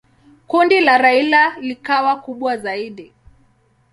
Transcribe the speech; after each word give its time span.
Kundi 0.47 0.79
la 0.79 0.97
Raila 0.97 1.59
likawa 1.59 2.15
kubwa 2.21 2.57
zaidi. 2.57 3.13